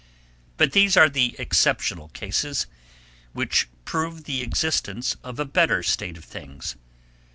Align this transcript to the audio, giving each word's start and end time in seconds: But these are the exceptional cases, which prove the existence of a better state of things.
But 0.57 0.71
these 0.71 0.97
are 0.97 1.07
the 1.09 1.35
exceptional 1.37 2.07
cases, 2.09 2.65
which 3.33 3.69
prove 3.85 4.23
the 4.23 4.41
existence 4.41 5.15
of 5.23 5.39
a 5.39 5.45
better 5.45 5.83
state 5.83 6.17
of 6.17 6.25
things. 6.25 6.75